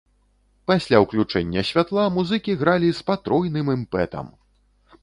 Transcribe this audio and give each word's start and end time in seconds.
Пасля 0.69 1.01
ўключэння 1.03 1.65
святла 1.73 2.07
музыкі 2.17 2.57
гралі 2.63 2.89
з 3.03 3.07
патройным 3.13 3.73
імпэтам! 3.79 4.35